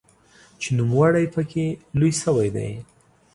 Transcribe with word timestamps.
چې 0.61 0.69
نوموړی 0.77 1.25
پکې 1.33 1.65
لوی 1.99 2.13
شوی 2.21 2.49
دی. 2.55 2.71